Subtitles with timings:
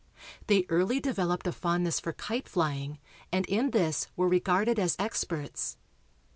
[0.47, 2.97] They early developed a fondness for kite flying
[3.31, 5.77] and in this were regarded as experts.